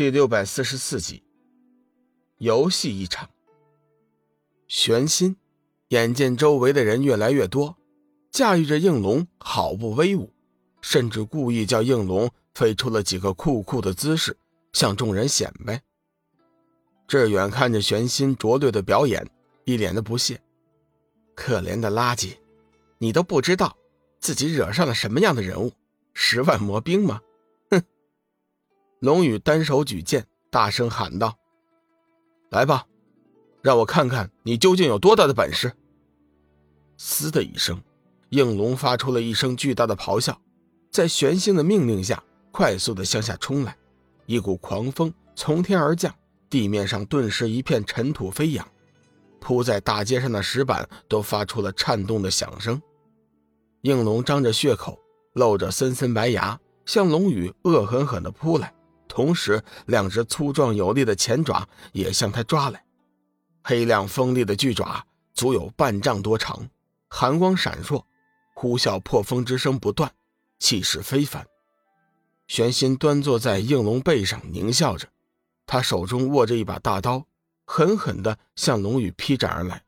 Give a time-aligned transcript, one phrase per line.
[0.00, 1.22] 第六百四十四集，
[2.38, 3.28] 游戏一场。
[4.66, 5.36] 玄心
[5.88, 7.76] 眼见周围的人越来越多，
[8.30, 10.32] 驾驭着应龙好不威武，
[10.80, 14.34] 甚至故意叫应龙飞出了几个酷酷的姿势，
[14.72, 15.82] 向众人显摆。
[17.06, 19.28] 志远看着玄心拙劣的表演，
[19.64, 20.40] 一脸的不屑
[21.36, 22.38] ：“可怜的垃圾，
[22.96, 23.76] 你都不知道
[24.18, 25.70] 自己惹上了什么样的人物。”
[26.16, 27.20] 十万魔兵吗？
[29.00, 31.36] 龙宇单手举剑，大声喊道
[32.50, 32.84] ：“来吧，
[33.62, 35.72] 让我看看你究竟有多大的本事！”
[36.98, 37.82] 嘶的一声，
[38.28, 40.38] 应龙发出了一声巨大的咆哮，
[40.90, 43.76] 在玄星的命令下，快速的向下冲来。
[44.26, 46.14] 一股狂风从天而降，
[46.50, 48.68] 地面上顿时一片尘土飞扬，
[49.40, 52.80] 铺在大街上的石板都发出了颤动的响声。
[53.80, 54.98] 应龙张着血口。
[55.34, 58.74] 露着森森白牙，向龙宇恶狠狠地扑来，
[59.20, 62.82] 同时两只粗壮有力的前爪也向他抓来。
[63.62, 66.70] 黑亮锋利的巨爪足有半丈多长，
[67.10, 68.02] 寒光闪烁，
[68.54, 70.10] 呼啸破风之声不断，
[70.58, 71.46] 气势非凡。
[72.48, 75.06] 玄心端坐在应龙背上，狞笑着，
[75.66, 77.26] 他手中握着一把大刀，
[77.66, 79.82] 狠狠地向龙宇劈斩而来。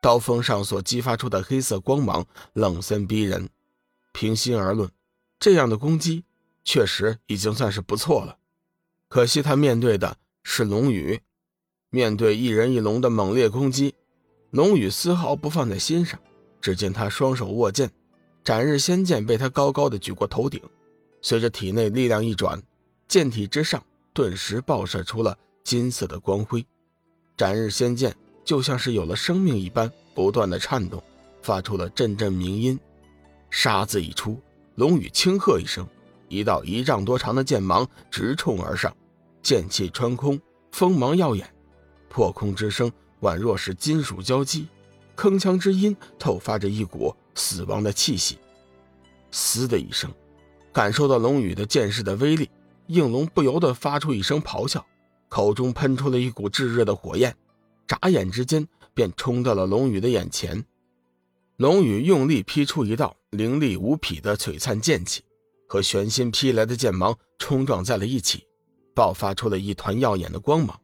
[0.00, 3.50] 刀锋上所激发出的黑色光芒，冷森逼人。
[4.14, 4.90] 平心而论，
[5.38, 6.24] 这样的攻击
[6.64, 8.38] 确实已经算是不错了。
[9.12, 11.20] 可惜他面对的是龙宇，
[11.90, 13.94] 面对一人一龙的猛烈攻击，
[14.52, 16.18] 龙宇丝毫不放在心上。
[16.62, 17.90] 只见他双手握剑，
[18.42, 20.62] 斩日仙剑被他高高的举过头顶，
[21.20, 22.62] 随着体内力量一转，
[23.06, 26.64] 剑体之上顿时爆射出了金色的光辉。
[27.36, 28.16] 斩日仙剑
[28.46, 31.04] 就像是有了生命一般，不断的颤动，
[31.42, 32.80] 发出了阵阵鸣音。
[33.50, 34.40] 杀字一出，
[34.76, 35.86] 龙宇轻喝一声，
[36.28, 38.96] 一道一丈多长的剑芒直冲而上，
[39.42, 40.40] 剑气穿空，
[40.70, 41.52] 锋芒耀眼，
[42.08, 42.90] 破空之声
[43.22, 44.68] 宛若是金属交击，
[45.16, 48.38] 铿锵之音透发着一股死亡的气息。
[49.30, 50.12] 嘶的一声，
[50.72, 52.48] 感受到龙宇的剑势的威力，
[52.86, 54.84] 应龙不由得发出一声咆哮，
[55.28, 57.34] 口中喷出了一股炙热的火焰，
[57.86, 60.64] 眨眼之间便冲到了龙宇的眼前。
[61.56, 65.22] 龙宇用力劈出一道凌厉无匹的璀璨剑气，
[65.68, 68.44] 和玄心劈来的剑芒冲撞在了一起，
[68.94, 70.78] 爆发出了一团耀眼的光芒。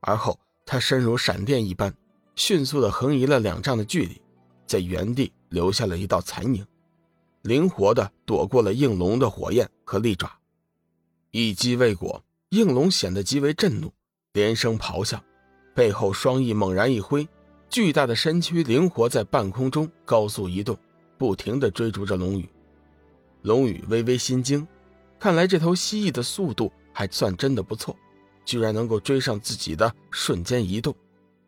[0.00, 1.94] 而后，他身如闪电一般，
[2.34, 4.20] 迅速的横移了两丈的距离，
[4.66, 6.64] 在原地留下了一道残影，
[7.42, 10.30] 灵活的躲过了应龙的火焰和利爪。
[11.30, 13.92] 一击未果，应龙显得极为震怒，
[14.32, 15.22] 连声咆哮，
[15.74, 17.26] 背后双翼猛然一挥。
[17.68, 20.78] 巨大的身躯灵活在半空中高速移动，
[21.18, 22.48] 不停地追逐着龙宇。
[23.42, 24.66] 龙宇微微心惊，
[25.18, 27.94] 看来这头蜥蜴的速度还算真的不错，
[28.46, 30.96] 居然能够追上自己的瞬间移动。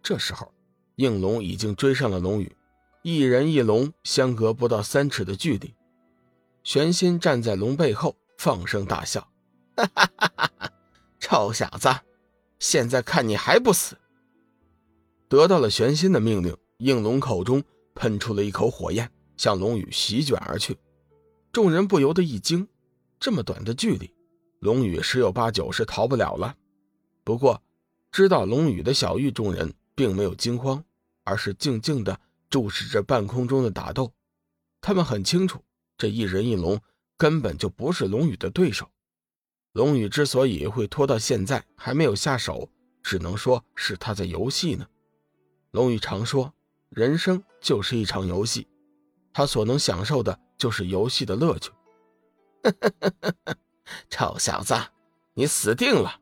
[0.03, 0.53] 这时候，
[0.97, 2.54] 应龙已经追上了龙宇，
[3.03, 5.72] 一人一龙相隔不到三尺的距离。
[6.64, 9.26] 玄心站在龙背后，放声大笑
[9.75, 10.70] ：“哈哈哈哈哈！
[11.19, 11.88] 臭小子，
[12.59, 13.97] 现在看你还不死！”
[15.30, 20.76] 得到了玄心的命令，应龙口中喷出了一口火焰，向龙宇席卷而去。
[21.50, 22.69] 众人不由得一惊，
[23.19, 24.12] 这么短的距离，
[24.60, 26.56] 龙宇十有八九是逃不了了。
[27.24, 27.62] 不过，
[28.10, 30.82] 知道龙宇的小玉众人并没有惊慌，
[31.24, 32.19] 而是静静地
[32.50, 34.12] 注视着半空中的打斗。
[34.80, 35.62] 他们很清楚，
[35.97, 36.80] 这一人一龙
[37.16, 38.88] 根本就不是龙宇的对手。
[39.72, 42.68] 龙宇之所以会拖到现在还没有下手，
[43.02, 44.86] 只能说是他在游戏呢。
[45.70, 46.52] 龙宇常说
[46.88, 48.66] ：“人生就是一场游戏，
[49.32, 51.70] 他所能享受的就是游戏的乐趣。
[53.44, 53.56] ”哈
[54.10, 54.75] 臭小子，
[55.34, 56.21] 你死定了！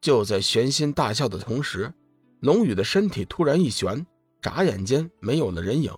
[0.00, 1.92] 就在玄心大笑的同时，
[2.40, 4.06] 龙宇的身体突然一旋，
[4.40, 5.92] 眨眼间没有了人影。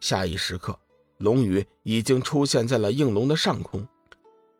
[0.00, 0.78] 下一时刻，
[1.18, 3.86] 龙宇已经出现在了应龙的上空。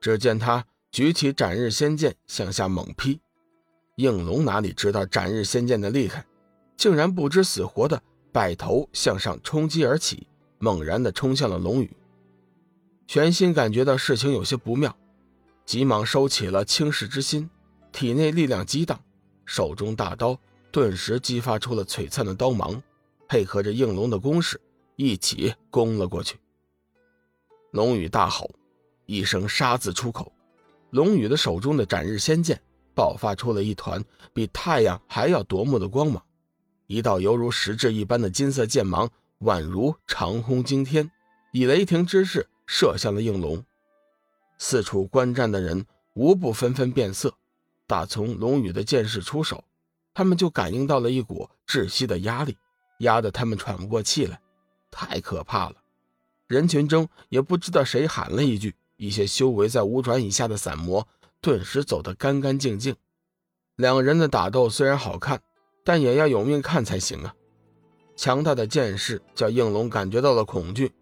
[0.01, 3.21] 只见他举起斩日仙剑向下猛劈，
[3.97, 6.25] 应龙哪里知道斩日仙剑的厉害？
[6.77, 8.03] 竟然不知死活的
[8.33, 10.27] 摆头向上冲击而起，
[10.59, 11.95] 猛然的冲向了龙宇。
[13.07, 14.97] 玄心感觉到事情有些不妙，
[15.71, 17.49] 急忙收起了轻视之心，
[17.93, 19.01] 体内力量激荡，
[19.45, 20.37] 手中大刀
[20.73, 22.83] 顿时激发出了璀璨的刀芒，
[23.29, 24.61] 配合着应龙的攻势，
[24.97, 26.41] 一起攻了过去。
[27.71, 28.51] 龙宇大吼
[29.07, 30.33] 一声，杀字出口，
[30.91, 32.61] 龙宇的手中的斩日仙剑
[32.93, 36.21] 爆发出了一团比太阳还要夺目的光芒。
[36.89, 39.09] 一道犹如实质一般的金色剑芒，
[39.43, 41.09] 宛如长轰惊天，
[41.53, 43.65] 以雷霆之势射向了应龙。
[44.63, 47.33] 四处观战的人无不纷纷变色，
[47.87, 49.65] 打从龙宇的剑士出手，
[50.13, 52.55] 他们就感应到了一股窒息的压力，
[52.99, 54.39] 压得他们喘不过气来，
[54.91, 55.77] 太可怕了。
[56.47, 61.09] 人群中也不知道谁喊了一句，一些修为在五转以下的散魔
[61.41, 62.95] 顿时走得干干净净。
[63.77, 65.41] 两人的打斗虽然好看，
[65.83, 67.35] 但也要有命看才行啊！
[68.15, 70.93] 强大的剑势叫应龙感觉到了恐惧，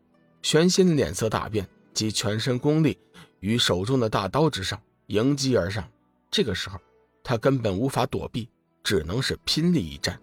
[0.43, 2.97] 玄心脸色大变，及全身功力
[3.41, 5.89] 于手中的大刀之上迎击而上。
[6.31, 6.79] 这个时候，
[7.23, 8.49] 他根本无法躲避，
[8.83, 10.19] 只能是拼力一战。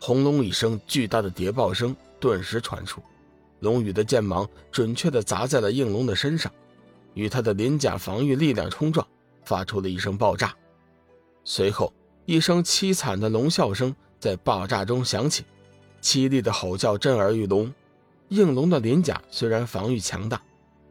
[0.00, 3.02] 轰隆一声，巨大的谍报声顿时传出，
[3.60, 6.52] 龙宇的剑芒准确地砸在了应龙的身上，
[7.14, 9.06] 与他的鳞甲防御力量冲撞，
[9.44, 10.54] 发出了一声爆炸。
[11.44, 11.92] 随后，
[12.26, 15.44] 一声凄惨的龙啸声在爆炸中响起，
[16.02, 17.72] 凄厉的吼叫震耳欲聋。
[18.28, 20.40] 应龙的鳞甲虽然防御强大，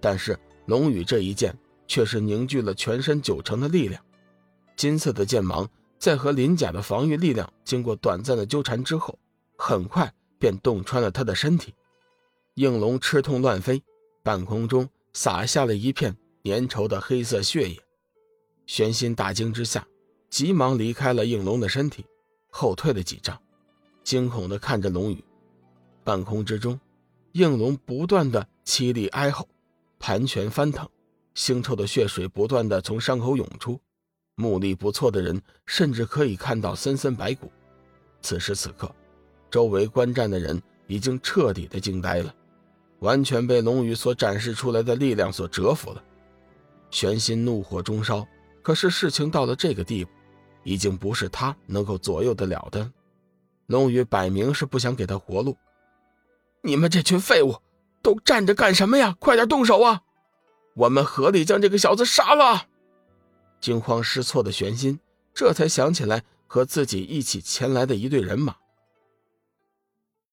[0.01, 0.38] 但是
[0.68, 4.02] 龙宇这一剑却是凝聚了全身九成的力量。
[4.75, 5.68] 金色的剑芒
[5.98, 9.18] 在和鳞甲的防御力量经过短暂的纠缠之后，
[9.58, 11.74] 很快便洞穿了他的身体。
[12.54, 13.81] 应龙吃痛乱飞，
[14.22, 17.80] 半空中洒下了一片粘稠的黑色血液。
[18.66, 19.88] 玄心大惊之下。
[20.30, 22.06] 急忙离开了应龙的身体，
[22.50, 23.42] 后退了几丈，
[24.04, 25.24] 惊恐地看着龙宇。
[26.04, 26.78] 半空之中，
[27.31, 29.48] 应龙不断的凄厉哀吼，
[29.99, 30.88] 盘旋翻腾，
[31.35, 33.79] 腥臭的血水不断的从伤口涌出。
[34.35, 37.51] 目力不错的人甚至可以看到森森白骨。
[38.21, 38.94] 此时此刻，
[39.49, 42.33] 周围观战的人已经彻底的惊呆了，
[42.99, 46.03] 完全被龙宇所展示出来的力量所折服了。
[46.91, 48.27] 玄心怒火中烧，
[48.61, 50.11] 可是事情到了这个地步。
[50.63, 52.91] 已经不是他能够左右得了的。
[53.67, 55.55] 龙宇摆明是不想给他活路。
[56.61, 57.55] 你们这群废物，
[58.07, 59.18] 都站着干什么呀？
[59.19, 60.01] 快点动手啊！
[60.75, 62.68] 我们合力将这个小子杀了。
[63.59, 64.98] 惊慌失措的玄心
[65.33, 68.56] 这才想起来和自己一起前来的一队人马。